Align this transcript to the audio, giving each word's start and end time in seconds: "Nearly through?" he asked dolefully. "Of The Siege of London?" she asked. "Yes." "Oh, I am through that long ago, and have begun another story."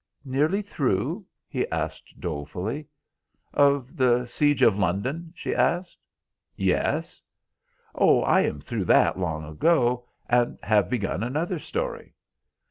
"Nearly 0.25 0.63
through?" 0.63 1.27
he 1.47 1.67
asked 1.69 2.19
dolefully. 2.19 2.87
"Of 3.53 3.97
The 3.97 4.25
Siege 4.25 4.63
of 4.63 4.75
London?" 4.75 5.31
she 5.35 5.53
asked. 5.53 5.99
"Yes." 6.55 7.21
"Oh, 7.93 8.23
I 8.23 8.39
am 8.41 8.61
through 8.61 8.85
that 8.85 9.19
long 9.19 9.45
ago, 9.45 10.07
and 10.27 10.57
have 10.63 10.89
begun 10.89 11.21
another 11.21 11.59
story." 11.59 12.15